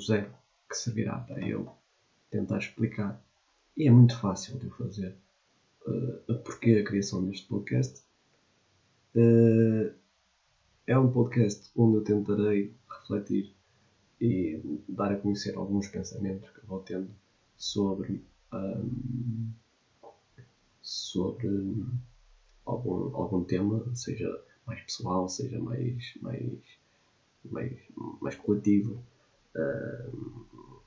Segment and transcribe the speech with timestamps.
[0.00, 0.30] zero
[0.68, 1.68] que servirá para eu
[2.30, 3.20] tentar explicar,
[3.76, 5.14] e é muito fácil de o fazer,
[5.86, 8.02] uh, porquê a criação deste podcast.
[9.14, 9.92] Uh,
[10.86, 13.54] é um podcast onde eu tentarei refletir
[14.20, 17.08] e dar a conhecer alguns pensamentos que vou tendo
[17.56, 19.50] sobre, um,
[20.82, 21.84] sobre
[22.66, 26.58] algum, algum tema, seja mais pessoal, seja mais, mais,
[27.50, 27.78] mais,
[28.20, 29.02] mais coletivo,
[29.56, 30.80] uh,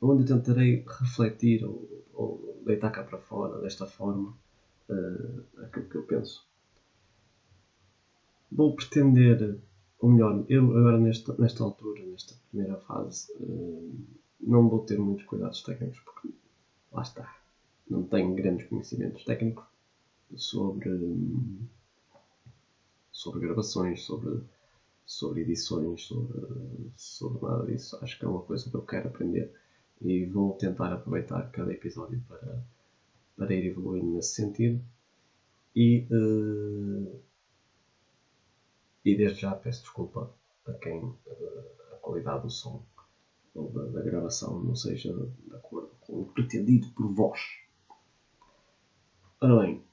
[0.00, 4.36] onde eu tentarei refletir ou, ou, deitar cá para fora desta forma
[4.88, 6.46] uh, aquilo que eu penso.
[8.50, 9.58] Vou pretender,
[9.98, 13.94] ou melhor, eu agora nesta, nesta altura, nesta primeira fase, uh,
[14.40, 16.28] não vou ter muitos cuidados técnicos porque
[16.92, 17.36] lá está,
[17.88, 19.64] não tenho grandes conhecimentos técnicos
[20.36, 20.90] sobre
[23.16, 24.40] sobre gravações, sobre,
[25.06, 27.96] sobre edições, sobre, sobre nada disso.
[28.02, 29.52] Acho que é uma coisa que eu quero aprender
[30.02, 32.62] e vou tentar aproveitar cada episódio para,
[33.36, 34.84] para ir evoluindo nesse sentido.
[35.74, 37.20] E, uh,
[39.04, 40.34] e desde já peço desculpa
[40.66, 41.14] a quem uh,
[41.92, 42.84] a qualidade do som
[43.54, 47.40] ou da, da, gravação não seja de acordo com o pretendido por vós.
[49.40, 49.84] Ora bem,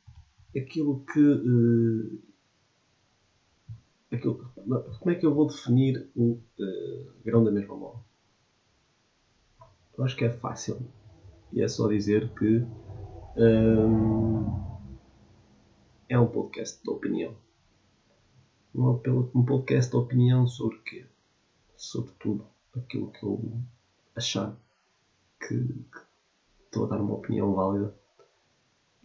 [0.56, 2.33] aquilo que uh,
[4.16, 4.52] aquilo,
[5.00, 8.04] como é que eu vou definir o uh, grão da mesma mão?
[9.98, 10.78] Eu acho que é fácil.
[11.52, 12.66] E é só dizer que
[13.38, 14.44] um,
[16.10, 17.36] é um podcast de opinião.
[18.74, 18.90] Um,
[19.36, 21.06] um podcast de opinião sobre o quê?
[21.76, 23.62] Sobre tudo aquilo que eu
[24.16, 24.56] achar
[25.40, 26.00] que, que
[26.66, 27.96] estou a dar uma opinião válida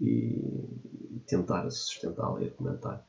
[0.00, 3.07] e tentar sustentá-la e argumentar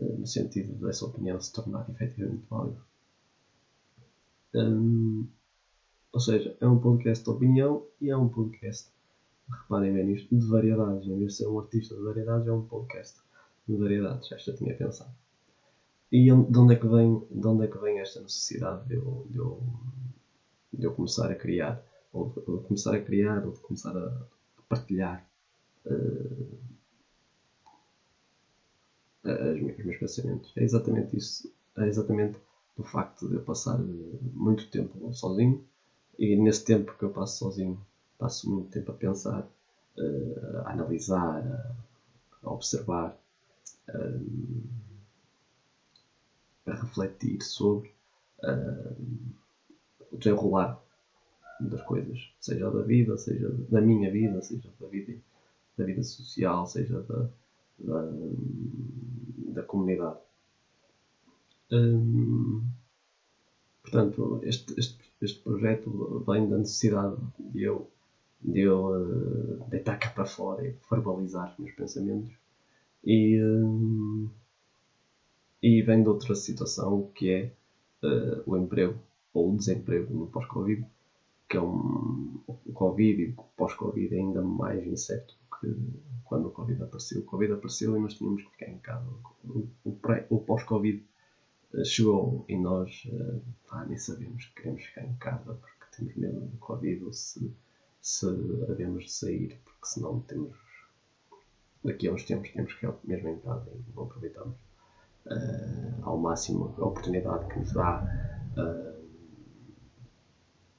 [0.00, 2.80] no sentido dessa opinião se tornar efetivamente válida.
[4.54, 5.26] Um,
[6.12, 8.88] ou seja, é um podcast de opinião e é um podcast,
[9.48, 11.06] reparem bem nisto, de variedades.
[11.06, 13.20] Em vez de ser um artista de variedades, é um podcast
[13.68, 14.30] de variedades.
[14.32, 15.12] Esta tinha pensado.
[16.10, 19.26] E de onde é que vem, de onde é que vem esta necessidade de eu,
[19.30, 19.62] de eu,
[20.72, 21.80] de eu começar a criar?
[22.12, 24.12] Ou de, de, começar a criar, ou de começar a
[24.68, 25.24] partilhar
[25.86, 26.58] uh,
[29.24, 30.52] os meus pensamentos.
[30.56, 31.50] É exatamente isso.
[31.76, 32.38] É exatamente
[32.76, 35.62] o facto de eu passar muito tempo sozinho
[36.18, 37.80] e nesse tempo que eu passo sozinho
[38.20, 39.48] passo muito tempo a pensar,
[40.64, 41.42] a analisar,
[42.42, 43.16] a observar,
[46.66, 47.90] a refletir sobre
[50.12, 50.78] o desenrolar
[51.60, 55.18] das coisas, seja da vida, seja da minha vida, seja da vida,
[55.76, 57.28] da vida social, seja da,
[57.80, 58.10] da,
[59.52, 60.18] da comunidade.
[61.72, 62.64] Hum,
[63.82, 67.88] portanto, este, este, este projeto vem da necessidade de eu,
[68.40, 72.32] de eu uh, deitar cá para fora e verbalizar os meus pensamentos.
[73.04, 74.30] E, uh,
[75.62, 77.52] e vem de outra situação que é
[78.02, 78.98] uh, o emprego
[79.32, 80.84] ou o desemprego no pós-Covid,
[81.48, 85.39] que é um, o Covid e o pós-Covid é ainda mais incerto
[86.24, 87.20] quando o Covid apareceu.
[87.20, 89.10] O Covid apareceu e nós tínhamos que ficar em casa.
[89.44, 91.04] O, o, pós-Covid
[91.74, 93.08] eh, chegou e nós
[93.70, 97.52] ah, nem sabemos que queremos ficar em casa porque temos medo do Covid ou se,
[98.00, 98.26] se
[98.68, 100.56] havemos de sair, porque senão temos.
[101.84, 104.56] Daqui a uns tempos temos que mesmo em casa e não aproveitamos
[105.26, 108.04] uh, ao máximo a oportunidade que nos dá
[108.56, 109.00] uh,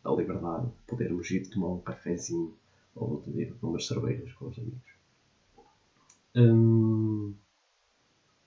[0.03, 2.55] a liberdade de podermos ir tomar um cafezinho
[2.95, 4.91] ou de ir umas cervejas com os amigos.
[6.35, 7.33] Hum,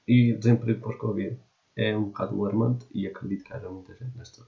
[0.07, 1.39] e desemprego pós-Covid
[1.77, 4.47] é um bocado alarmante e acredito que haja muita gente nesta,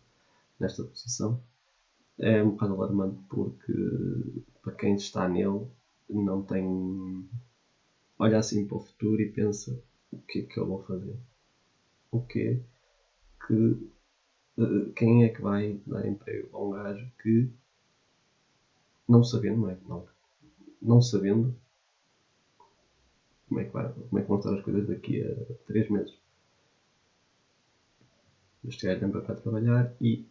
[0.61, 1.41] nesta posição.
[2.19, 3.73] É um bocado alarmante porque
[4.63, 5.67] para quem está nele
[6.09, 7.29] não tem.
[8.19, 11.17] olha assim para o futuro e pensa o que é que eu vou fazer?
[12.11, 12.61] O que é
[13.47, 13.91] que.
[14.59, 17.51] Eh, quem é que vai dar emprego a um gajo que
[19.09, 19.77] não sabendo, não é?
[19.87, 20.07] Não,
[20.83, 21.55] não sabendo
[23.49, 26.15] como é, que vai, como é que vão estar as coisas daqui a 3 meses.
[28.65, 30.27] Gajo vem para trabalhar e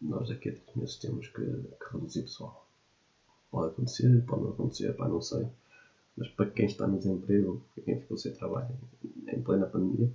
[0.00, 2.66] nós daqui a 3 meses temos que, que reduzir pessoal.
[3.50, 5.46] Pode acontecer, pode não acontecer, pá, não sei.
[6.16, 8.74] Mas para quem está no desemprego, para quem ficou sem trabalho
[9.28, 10.10] em plena pandemia,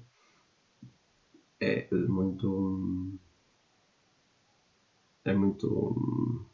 [1.60, 3.18] é muito.
[5.24, 6.46] É muito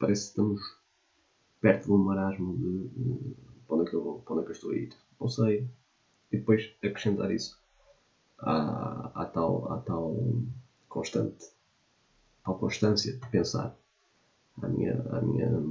[0.00, 0.60] parece que estamos
[1.60, 3.36] perto de um marasmo de, de
[3.68, 4.90] para, onde é que eu vou, para onde é que eu estou a ir.
[5.20, 5.68] Não sei.
[6.32, 7.60] E depois acrescentar isso
[8.38, 10.16] há, há, tal, há tal
[10.88, 11.52] constante,
[12.44, 13.76] tal constância de pensar.
[14.62, 15.62] A minha, a minha,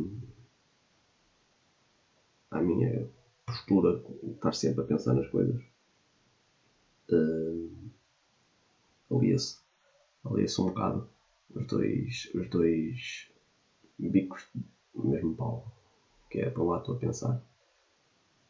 [2.52, 3.10] a minha
[3.46, 5.62] postura estar sempre a pensar nas coisas.
[7.12, 7.72] Uh,
[9.12, 9.58] alia-se
[10.24, 11.10] alia-se um bocado
[11.56, 13.32] os dois, os dois
[14.08, 14.48] bicos
[14.94, 15.66] do mesmo pau.
[16.30, 17.42] Que é, para lado estou a pensar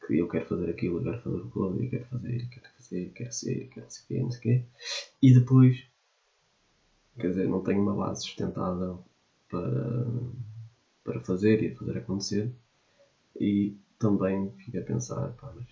[0.05, 2.69] que eu quero fazer aquilo, eu quero fazer o outro, eu quero fazer, eu quero
[2.73, 4.63] fazer, eu quero ser, eu quero ser, não sei o quê.
[5.21, 5.87] E depois,
[7.19, 9.03] quer dizer, não tenho uma base sustentável
[9.49, 10.05] para,
[11.03, 12.51] para fazer e fazer acontecer.
[13.39, 15.67] E também fico a pensar, pá, mas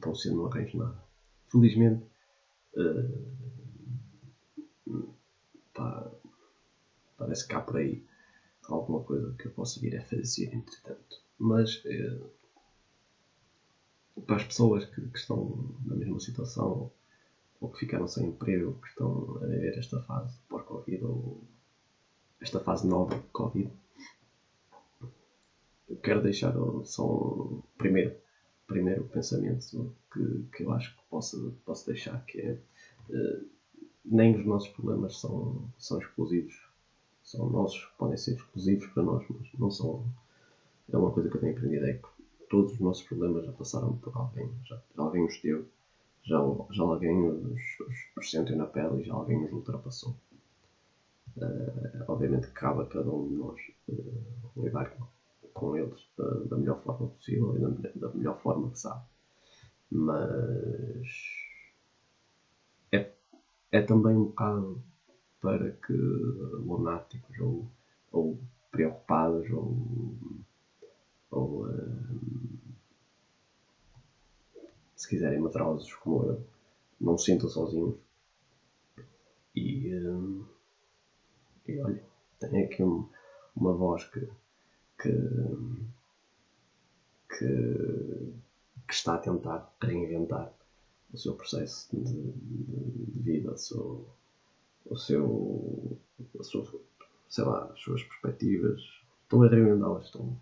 [0.00, 1.02] tão cedo não arranjo nada.
[1.50, 2.04] Felizmente,
[2.76, 3.24] uh,
[5.74, 6.10] pá,
[7.16, 8.02] parece que há por aí
[8.74, 11.20] alguma coisa que eu possa vir a fazer entretanto.
[11.38, 12.30] Mas uh,
[14.26, 16.90] para as pessoas que, que, estão na mesma situação
[17.60, 21.42] ou que ficaram sem emprego, que estão a viver esta fase pós-Covid ou
[22.40, 23.70] esta fase nova de Covid,
[25.88, 28.16] eu quero deixar só um primeiro,
[28.66, 32.52] primeiro pensamento que, que eu acho que posso, posso deixar, que é
[33.10, 33.48] uh,
[34.04, 36.69] nem os nossos problemas são, são exclusivos.
[37.30, 40.04] São nossos, podem ser exclusivos para nós, mas não são.
[40.92, 42.08] É uma coisa que eu tenho aprendido, é que
[42.48, 45.64] todos os nossos problemas já passaram por alguém, já, alguém os deu,
[46.24, 46.38] já,
[46.72, 50.16] já alguém os, os, os sentiu na pele e já alguém os ultrapassou.
[51.36, 55.06] Uh, obviamente cabe a cada um de nós uh, lidar com,
[55.54, 59.04] com eles da, da, melhor forma possível e da, da, melhor forma que sabe.
[59.88, 61.06] Mas
[62.90, 63.08] é,
[63.70, 64.82] é também um bocado
[65.40, 67.66] para que lunáticos ou,
[68.12, 68.38] ou
[68.70, 69.76] preocupados ou
[71.30, 72.60] ou uh,
[74.96, 76.46] se quiserem medrosos como eu,
[77.00, 77.96] não se sintam sozinhos.
[79.54, 80.46] E, uh,
[81.66, 82.04] e olha,
[82.38, 83.08] tem aqui um,
[83.56, 84.20] uma voz que,
[85.00, 85.12] que,
[87.28, 88.34] que,
[88.86, 90.52] que, está a tentar reinventar
[91.12, 94.06] o seu processo de, de, de vida, o seu,
[94.86, 95.98] o seu,
[96.38, 96.66] a sua,
[97.28, 98.80] sei lá, as suas perspectivas.
[99.22, 100.36] Estão a reinventá-las, estão,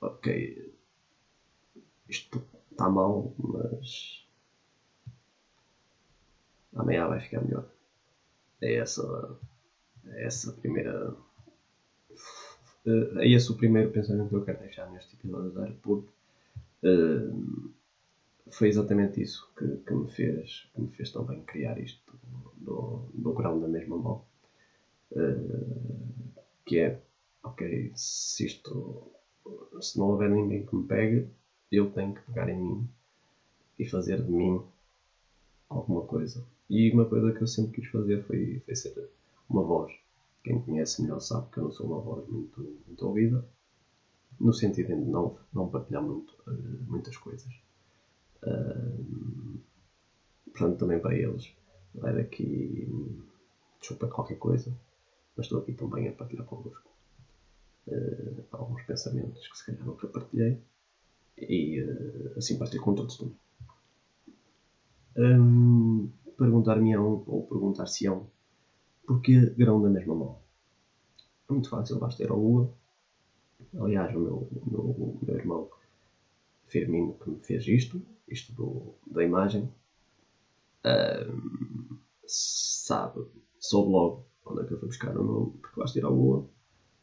[0.00, 0.74] ok,
[2.08, 4.26] isto está mal, mas
[6.74, 7.66] amanhã vai ficar melhor.
[8.60, 9.38] É essa,
[10.06, 11.14] é essa a primeira.
[12.86, 16.08] É esse o primeiro pensamento que eu quero deixar neste episódio porque
[16.84, 17.72] uh,
[18.50, 22.18] foi exatamente isso que, que, me fez, que me fez também criar isto
[22.56, 24.24] do, do grão da mesma mão.
[25.12, 27.00] Uh, que é,
[27.42, 29.12] ok, se isto
[29.80, 31.28] se não houver ninguém que me pegue,
[31.70, 32.88] eu tenho que pegar em mim
[33.78, 34.60] e fazer de mim
[35.68, 36.44] alguma coisa.
[36.68, 39.08] E uma coisa que eu sempre quis fazer foi, foi ser
[39.48, 39.92] uma voz.
[40.42, 43.44] Quem conhece melhor sabe que eu não sou uma voz muito, muito ouvida,
[44.38, 47.52] no sentido de não, não partilhar muito, uh, muitas coisas.
[50.56, 51.52] Portanto, também para eles,
[51.94, 52.88] vai daqui
[53.78, 54.74] desculpa qualquer coisa,
[55.36, 56.90] mas estou aqui também a partilhar convosco
[57.88, 60.58] uh, alguns pensamentos que se calhar nunca partilhei
[61.36, 63.36] e uh, assim partilho com todos também.
[65.18, 66.08] Um,
[66.38, 68.26] Perguntar-me-ão ou perguntar-se-ão
[69.06, 70.38] porquê grão da mesma mão?
[71.48, 72.74] É muito fácil, basta ir ao Google.
[73.78, 75.70] Aliás, o meu, o meu, meu irmão
[76.66, 79.70] Firmino que me fez isto, isto do, da imagem,
[82.26, 83.26] sabe,
[83.58, 86.50] soube logo onde é que eu fui buscar o nome, porque basta ir ao Google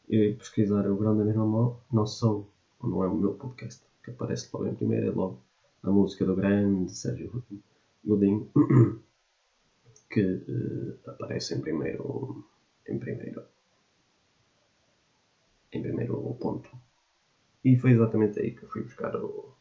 [0.08, 2.50] e pesquisar o Grande Mal, não sou,
[2.80, 5.42] ou não é o meu podcast, que aparece logo em primeiro, é logo
[5.82, 7.44] a música do grande Sérgio
[8.04, 8.50] Godinho,
[10.10, 12.44] que uh, aparece em primeiro,
[12.88, 13.44] em primeiro,
[15.72, 16.70] em primeiro ponto.
[17.64, 19.54] E foi exatamente aí que eu fui buscar o,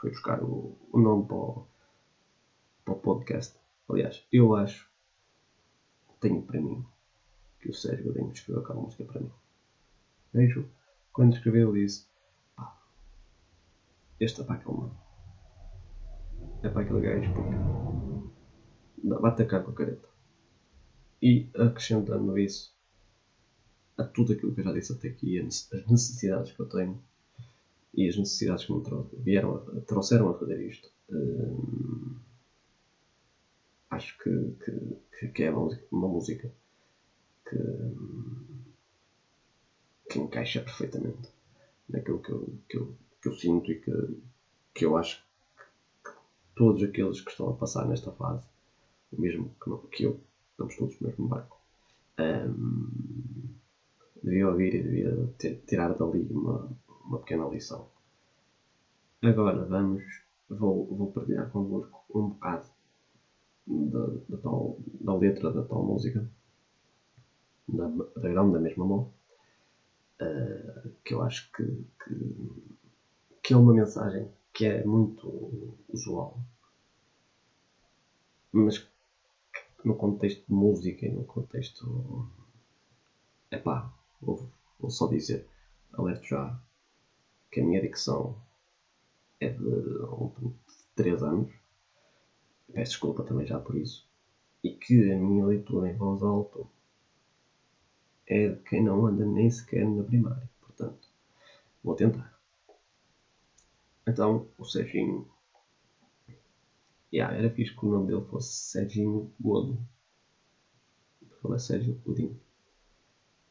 [0.00, 1.66] fui buscar o, o nome para o,
[2.84, 3.56] para o podcast.
[3.88, 4.88] Aliás, eu acho,
[6.20, 6.84] tenho para mim,
[7.60, 9.30] que o Sérgio Godinho escreveu aquela música para mim.
[10.32, 10.68] Vejo,
[11.12, 12.06] quando escreveu, disse:
[12.56, 12.76] pá,
[14.18, 14.98] este é para aquele mano.
[16.62, 17.54] É para aquele gajo porque
[19.04, 20.08] vai atacar com a careta.
[21.20, 22.74] E acrescentando isso
[23.96, 27.00] a tudo aquilo que eu já disse até aqui, as necessidades que eu tenho
[27.94, 32.16] e as necessidades que me a, trouxeram a fazer isto, hum,
[33.92, 34.30] acho que,
[35.18, 36.50] que, que, é uma, música
[37.48, 37.58] que,
[40.08, 41.30] que encaixa perfeitamente
[41.88, 43.92] naquilo que eu, que eu, que eu sinto e que,
[44.74, 45.22] que eu acho
[46.54, 48.46] todos aqueles que estão a passar nesta fase,
[49.16, 50.18] mesmo que, não, que eu,
[50.50, 51.60] estamos todos no mesmo barco,
[52.18, 52.88] um,
[54.22, 56.70] devia ouvir e devia ter, tirar dali uma,
[57.04, 57.86] uma pequena lição.
[59.20, 60.02] Agora vamos,
[60.48, 62.71] vou, vou partilhar convosco um bocado
[63.66, 66.28] da, da, tal, da letra da tal música,
[67.68, 69.12] da, da grão da mesma mão,
[70.20, 71.64] uh, que eu acho que,
[72.04, 72.72] que,
[73.42, 76.38] que é uma mensagem que é muito usual,
[78.52, 78.86] mas
[79.84, 82.28] no contexto de música e no contexto.
[83.50, 85.46] Epá, vou, vou só dizer,
[85.92, 86.58] alerto já,
[87.50, 88.36] que a minha dicção
[89.40, 90.52] é de de
[90.94, 91.61] 3 anos.
[92.72, 94.08] Peço desculpa também já por isso.
[94.62, 96.64] E que a minha leitura em voz alta
[98.26, 100.48] é de quem não anda nem sequer na primária.
[100.60, 101.08] Portanto,
[101.82, 102.32] vou tentar.
[104.06, 105.30] Então, o Serginho.
[107.12, 109.78] Yeah, era fixe que o nome dele fosse Serginho Godo.
[111.44, 112.40] Ele é Sérgio Pudim.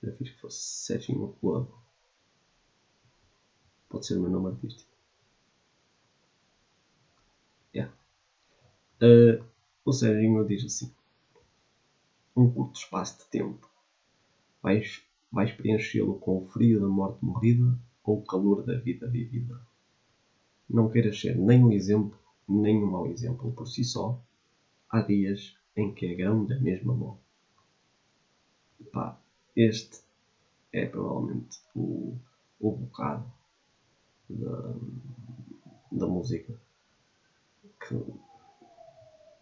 [0.01, 1.71] Era fixe que fosse Serginho Godo.
[3.87, 4.89] Pode ser o meu nome artístico.
[7.75, 7.93] Yeah.
[9.01, 9.43] Uh,
[9.83, 10.93] o Serginho diz assim:
[12.35, 13.67] Um curto espaço de tempo.
[14.61, 19.59] Vais, vais preenchê-lo com o frio da morte morrida ou o calor da vida vivida.
[20.69, 22.17] Não queiras ser nem um exemplo,
[22.47, 24.21] nem um mau exemplo por si só.
[24.87, 27.17] Há dias em que é grão da mesma mão.
[28.91, 29.17] Pá,
[29.55, 29.99] este
[30.71, 32.15] é provavelmente o,
[32.59, 33.25] o bocado
[34.29, 34.75] da,
[35.91, 36.53] da música
[37.79, 37.95] que,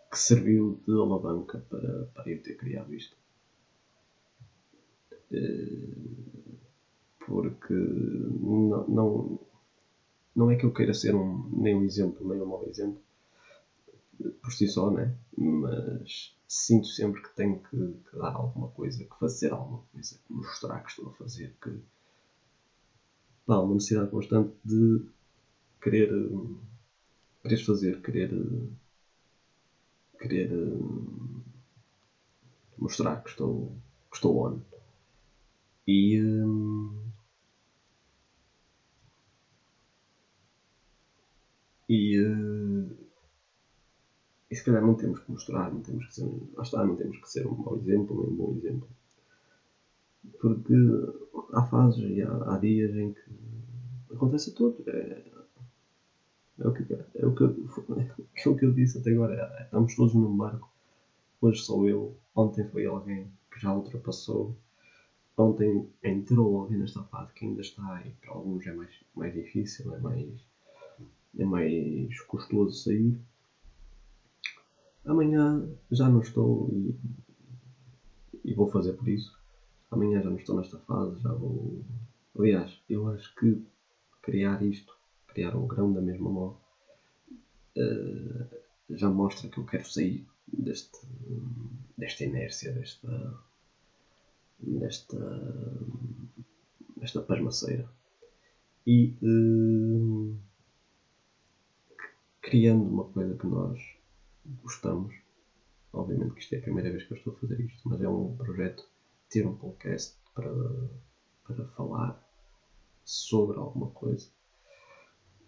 [0.10, 3.16] que serviu de alavanca para, para eu ter criado isto.
[5.32, 6.20] Eh,
[7.25, 9.39] porque não, não,
[10.36, 13.00] não é que eu queira ser um, nem um exemplo, nem um mau exemplo,
[14.42, 15.16] por si só, né?
[15.38, 17.78] Mas sinto sempre que tenho que,
[18.10, 21.72] que, dar alguma coisa, que fazer alguma coisa, que mostrar que estou a fazer, que
[23.46, 25.06] pá, uma necessidade constante de
[25.82, 26.10] querer,
[27.44, 28.32] querer fazer, querer,
[30.19, 30.49] querer
[32.77, 33.71] mostrar que estou,
[34.09, 34.59] que estou on.
[35.88, 36.19] E,
[41.89, 42.95] E, uh,
[44.51, 47.17] e se calhar não temos que mostrar, não temos que ser, lá está, não temos
[47.17, 48.88] que ser um mau exemplo, nem um bom exemplo.
[50.39, 50.73] Porque
[51.53, 54.83] há fases e há, há dias em que acontece tudo.
[54.88, 55.28] É,
[56.60, 57.44] é o que, é o que,
[58.46, 59.62] é o que eu disse até agora.
[59.63, 60.70] Estamos todos num barco.
[61.42, 64.56] Hoje sou eu, ontem foi alguém que já ultrapassou.
[65.38, 69.94] Ontem entrou alguém nesta fase que ainda está e para alguns é mais, mais difícil,
[69.96, 70.50] é mais
[71.38, 73.18] é mais custoso sair.
[75.06, 76.96] Amanhã já não estou e,
[78.44, 79.38] e vou fazer por isso.
[79.89, 81.84] Amanhã já não estou nesta fase, já vou.
[82.38, 83.62] Aliás, eu acho que
[84.22, 84.96] criar isto,
[85.39, 86.58] criar um grão da mesma mão,
[87.77, 88.58] uh,
[88.89, 91.00] já mostra que eu quero sair deste,
[91.98, 93.39] desta inércia, desta,
[94.60, 95.17] desta,
[96.98, 97.89] desta pasmaceira.
[98.86, 100.38] E uh,
[102.41, 103.79] criando uma coisa que nós
[104.62, 105.15] gostamos.
[105.93, 108.10] Obviamente que isto é a primeira vez que eu estou a fazer isto, mas é
[108.10, 108.84] um projeto
[109.29, 110.51] ter um podcast para,
[111.48, 112.29] para falar
[113.05, 114.29] sobre alguma coisa.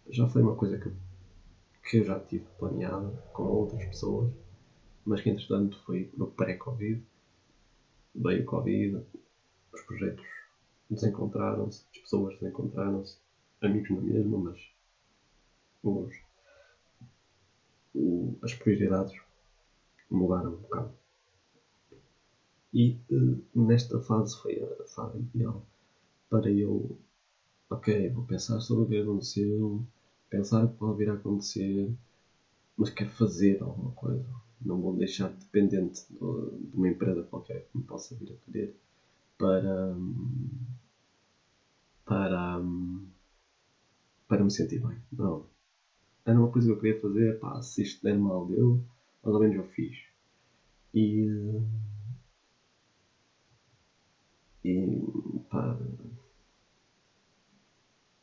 [0.09, 0.91] Já foi uma coisa que,
[1.89, 4.31] que eu já tive planeada com outras pessoas,
[5.05, 7.01] mas que entretanto foi no pré-Covid.
[8.15, 9.05] Veio o Covid,
[9.73, 10.25] os projetos
[10.89, 13.17] desencontraram-se, as pessoas desencontraram-se,
[13.61, 14.59] amigos na mesma, mas
[15.83, 16.13] uns
[18.41, 19.19] as prioridades
[20.09, 20.93] mudaram um bocado.
[22.73, 25.65] E uh, nesta fase foi a fase ideal
[26.29, 26.97] para eu,
[27.71, 29.83] ok, vou pensar sobre o que aconteceu,
[30.29, 31.91] pensar o que pode vir a acontecer,
[32.77, 34.25] mas quero fazer alguma coisa.
[34.61, 36.17] Não vou deixar dependente de,
[36.73, 38.75] uma empresa qualquer que me possa vir a querer
[39.37, 39.95] para,
[42.05, 42.61] para,
[44.27, 44.97] para me sentir bem.
[45.11, 45.45] Não
[46.25, 48.79] era uma coisa que eu queria fazer, pá, se isto der mal deu,
[49.23, 49.97] mais ou menos eu fiz.
[50.93, 51.27] E.
[54.63, 55.01] E.
[55.49, 55.77] pá.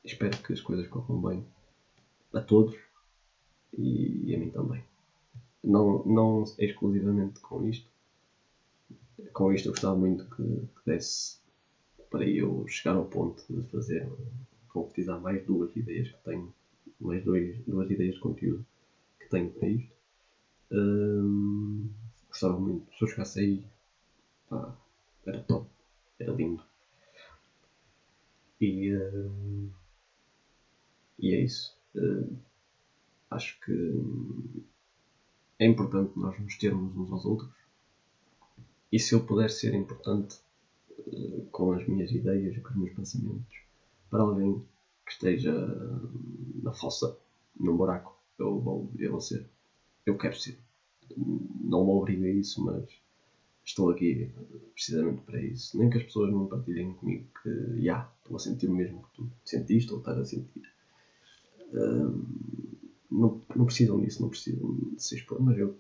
[0.09, 1.45] Espero que as coisas corram bem
[2.33, 2.75] a todos
[3.77, 4.83] e, a mim também.
[5.63, 7.87] Não, não exclusivamente com isto.
[9.35, 11.39] Com isto eu gostava muito que, que desse
[12.11, 14.09] para eu chegar ao ponto de fazer
[14.69, 16.55] concretizar mais duas ideias que tenho
[16.99, 18.65] mais dois, duas ideias de conteúdo
[19.21, 19.93] que tenho para isto.
[20.73, 21.91] Um,
[22.29, 22.91] gostava muito.
[22.97, 23.67] Se eu chegasse aí,
[24.49, 24.75] pá,
[25.27, 25.69] era top.
[26.19, 26.63] Era lindo.
[28.59, 29.71] E, um,
[31.19, 31.77] e é isso.
[31.95, 32.37] Uh,
[33.31, 33.73] acho que
[35.59, 37.51] é importante nós nos termos uns aos outros.
[38.91, 40.39] E se eu puder ser importante
[41.07, 43.59] uh, com as minhas ideias e com os meus pensamentos
[44.11, 44.63] para alguém
[45.05, 45.53] que esteja
[46.63, 47.17] na fossa,
[47.59, 49.47] num buraco, eu vou, eu vou ser.
[50.07, 50.59] Eu quero ser.
[51.17, 52.85] Não me obrigo a isso, mas
[53.65, 54.31] estou aqui
[54.73, 55.79] precisamente para isso.
[55.79, 59.03] Nem que as pessoas não partilhem comigo que, já, yeah, estou a sentir o mesmo
[59.03, 60.63] que tu sentiste ou estás a sentir.
[61.73, 62.25] Um,
[63.11, 65.79] não, não precisam disso, não precisam de se expor, mas eu.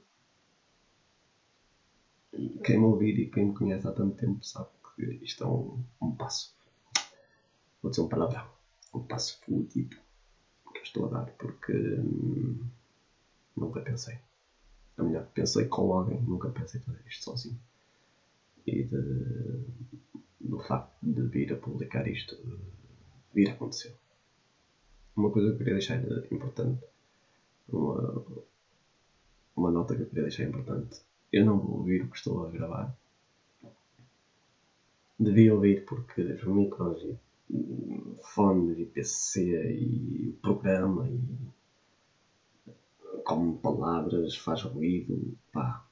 [2.64, 5.83] Quem me ouvir e quem me conhece há tanto tempo sabe que isto é um,
[6.00, 6.54] um passo.
[7.83, 8.47] Vou dizer um palavrão.
[8.95, 9.97] Um passo fodido
[10.73, 12.64] que estou a dar porque hum,
[13.57, 14.18] nunca pensei.
[14.99, 17.61] Ou melhor, pensei com alguém, nunca pensei fazer isto sozinho.
[18.66, 19.64] E de,
[20.40, 22.37] do facto de vir a publicar isto
[23.33, 23.97] vir a acontecer.
[25.18, 25.96] Uma coisa que eu queria deixar
[26.32, 26.78] importante
[27.68, 28.25] uma,
[29.56, 31.00] uma nota que eu queria deixar importante.
[31.32, 32.96] Eu não vou ouvir o que estou a gravar.
[35.18, 41.20] Devia ouvir porque os micros e fones e PC e programa e
[43.25, 45.84] como palavras, faz ruído, pá.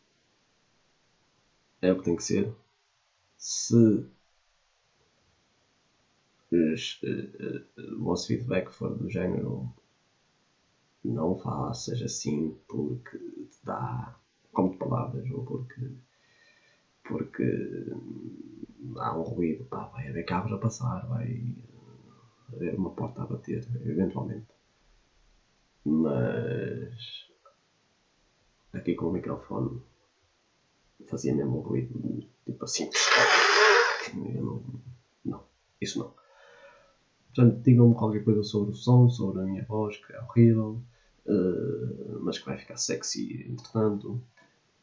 [1.83, 2.51] É o que tem que ser.
[3.37, 4.07] Se
[6.57, 9.73] os, uh, uh, o vosso feedback for do género
[11.05, 14.17] não faças assim porque te dá
[14.53, 15.91] como de palavras ou porque
[17.05, 17.87] porque
[18.97, 21.55] há um ruído, pá, vai haver carros a passar, vai
[22.53, 24.49] haver uma porta a bater, eventualmente.
[25.85, 27.29] Mas
[28.73, 29.81] aqui com o microfone
[31.07, 32.91] fazia mesmo um ruído tipo assim.
[34.15, 34.63] Não,
[35.25, 35.45] não,
[35.81, 36.15] isso não.
[37.37, 40.81] Portanto, digam-me qualquer coisa sobre o som, sobre a minha voz, que é horrível.
[41.27, 44.19] Uh, mas que vai ficar sexy entretanto.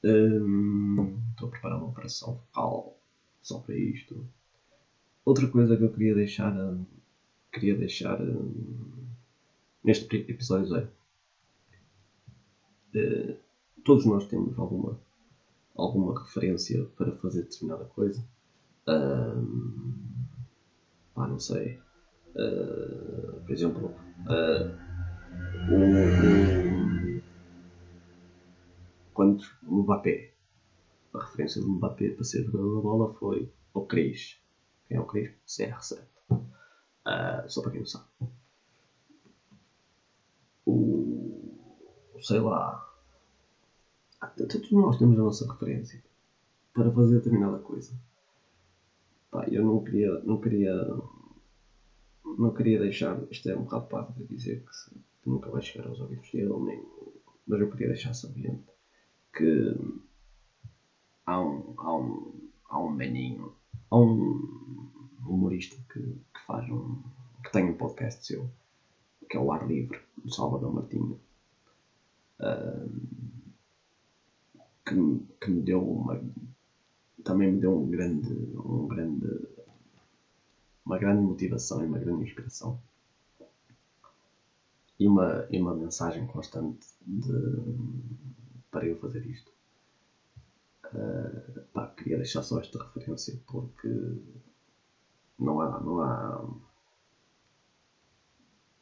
[0.04, 2.96] Estou a preparar uma operação vocal
[3.42, 4.24] só para isto.
[5.26, 6.86] Outra coisa que eu queria deixar, um,
[7.52, 8.20] queria deixar
[9.84, 10.88] neste episódio é
[13.00, 13.38] uh,
[13.84, 15.00] todos nós temos alguma,
[15.76, 18.24] alguma referência para fazer determinada coisa.
[18.88, 19.96] Um,
[21.16, 21.82] não sei.
[22.36, 23.94] Uh, por exemplo,
[24.28, 24.84] uh,
[25.72, 27.22] o,
[29.14, 30.34] quando o Mbappé,
[31.14, 34.40] a referência do Mbappé para ser jogador da bola foi o Cris.
[34.88, 35.32] Quem é o Cris?
[35.48, 36.02] CR7.
[36.32, 36.44] Uh,
[37.48, 38.06] só para quem não sabe.
[40.66, 42.20] O.
[42.22, 42.90] sei lá.
[44.38, 46.02] Todos nós temos a nossa referência
[46.74, 47.94] para fazer determinada coisa.
[49.30, 50.20] Pá, eu não queria.
[50.24, 50.74] não queria.
[52.38, 53.20] Não queria deixar.
[53.30, 54.72] Isto é um bocado parvo de dizer que
[55.24, 56.84] que nunca vai chegar aos ouvidos dele, nem,
[57.48, 58.62] mas eu queria deixar sabido
[59.34, 59.74] que
[61.26, 63.56] há um, há um, há um maninho,
[63.90, 64.92] há um
[65.26, 67.02] humorista que, que faz um.
[67.42, 68.50] que tem um podcast seu,
[69.30, 71.20] que é o Ar Livre, do Salvador Martinho,
[72.42, 73.02] uh,
[74.86, 76.22] que, que me deu uma.
[77.24, 78.34] também me deu um grande.
[78.34, 79.53] um grande
[80.86, 82.80] uma grande motivação e uma grande inspiração
[85.00, 87.34] e uma, e uma mensagem constante de,
[88.72, 89.52] para eu fazer isto.
[90.94, 93.90] Uh, pá, queria deixar só esta referência porque
[95.40, 96.48] não há, não há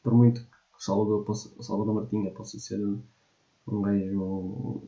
[0.04, 2.80] por muito que Salvador, possa, Salvador Martinha possa ser
[3.68, 4.82] um gajo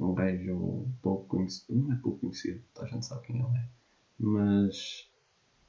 [0.00, 3.68] um gajo pouco conhecido, não é pouco conhecido, a gente sabe quem ele é,
[4.18, 5.08] mas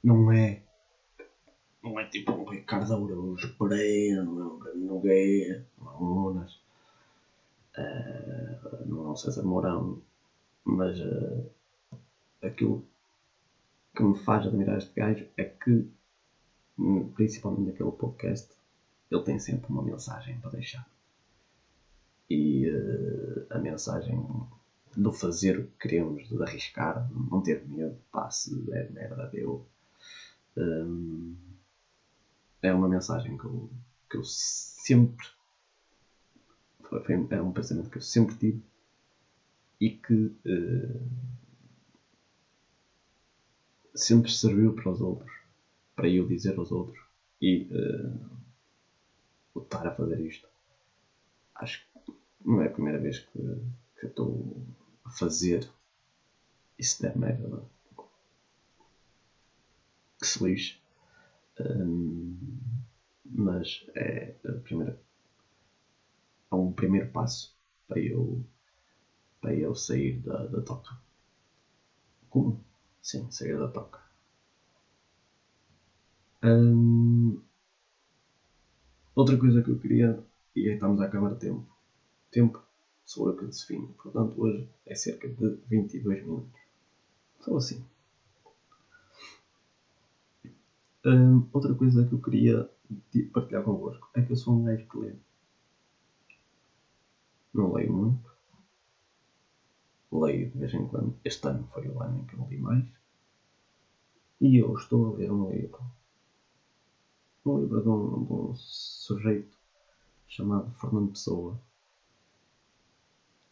[0.04, 0.64] não é
[1.84, 6.28] não é tipo um Ricardo Araújo Pereira, não é um Bruno Nogueira, não é um
[6.28, 6.54] Unas,
[7.78, 10.02] uh, não é um César Mourão,
[10.64, 11.50] mas uh,
[12.42, 12.86] aquilo
[13.96, 15.88] que me faz admirar este gajo é que,
[16.78, 18.50] hum, principalmente naquele podcast,
[19.10, 20.88] ele tem sempre uma mensagem para deixar.
[22.30, 24.24] E uh, a mensagem
[24.96, 29.66] do fazer o que queremos, de arriscar, não ter medo, passe, é merda, deu.
[30.58, 31.36] Um,
[32.62, 33.70] é uma mensagem que eu,
[34.10, 35.28] que eu sempre.
[36.82, 38.62] Foi, é um pensamento que eu sempre tive
[39.80, 41.10] e que uh,
[43.96, 45.32] sempre serviu para os outros,
[45.96, 47.00] para eu dizer aos outros
[47.42, 50.48] e uh, estar a fazer isto.
[51.56, 53.40] Acho que não é a primeira vez que,
[54.00, 54.66] que eu estou
[55.06, 55.70] a fazer
[56.78, 57.64] isso der merda.
[60.20, 60.79] Que se lixe.
[63.26, 64.98] Mas é a primeira.
[66.50, 67.56] Há um primeiro passo
[67.88, 68.44] para eu,
[69.42, 70.98] para eu sair da, da toca.
[72.30, 72.64] Como?
[73.02, 74.00] Sim, sair da toca.
[76.44, 77.38] Um,
[79.14, 80.24] outra coisa que eu queria,
[80.56, 81.66] e aí estamos a acabar tempo.
[82.32, 82.62] Tempo
[83.06, 86.60] sou eu que defino, portanto hoje é cerca de 22 minutos.
[87.40, 87.84] Só assim.
[91.06, 92.70] Um, outra coisa que eu queria
[93.32, 95.16] partilhar convosco é que eu sou um gajo que lê.
[97.54, 98.30] Não leio muito.
[100.12, 101.18] Leio de vez em quando.
[101.24, 102.86] Este ano foi o ano em que eu li mais.
[104.42, 105.80] E eu estou a ler um livro.
[107.46, 109.58] Um livro de um, de um sujeito
[110.28, 111.60] chamado Fernando Pessoa.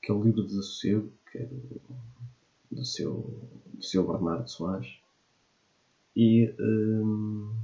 [0.01, 1.81] Que é o livro de Desassossego, que é do,
[2.71, 3.13] do, seu,
[3.73, 4.99] do seu Bernardo Soares.
[6.17, 6.51] E.
[6.59, 7.55] Um,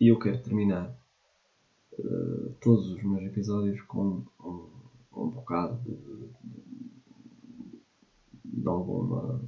[0.00, 0.90] e eu quero terminar
[1.92, 4.66] uh, todos os meus episódios com um,
[5.14, 5.94] um bocado de,
[8.46, 9.38] de, alguma,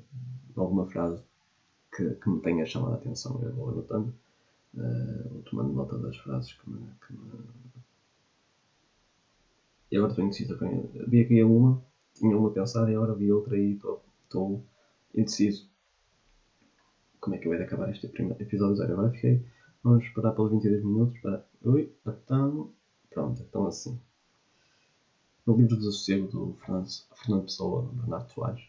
[0.52, 1.22] de alguma frase
[1.90, 3.40] que, que me tenha chamado a atenção.
[3.42, 4.14] Eu vou anotando,
[4.74, 6.86] uh, tomando nota das frases que me.
[7.06, 7.30] Que me...
[9.90, 10.58] E agora estou indeciso.
[11.08, 14.62] Vi aqui uma, tinha uma a pensar e agora vi outra e estou
[15.14, 15.72] indeciso.
[17.24, 18.92] Como é que eu ia acabar este episódio zero?
[18.92, 19.42] Agora fiquei
[19.82, 21.42] Vamos esperar pelos 22 minutos para.
[21.62, 22.70] Ui, então.
[23.08, 23.98] Pronto, então assim.
[25.46, 28.68] No livro do Sossego do Fernando, Fernando Pessoa, do Bernardo Soares.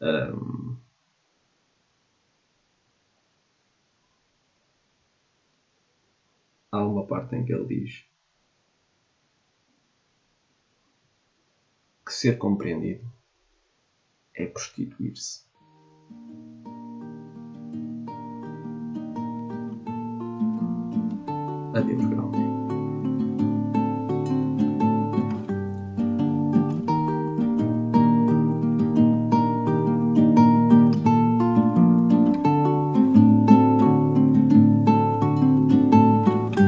[0.00, 0.76] Um,
[6.70, 8.04] há uma parte em que ele diz
[12.06, 13.04] que ser compreendido
[14.34, 15.42] é prostituir-se.
[21.72, 22.51] 那点重要。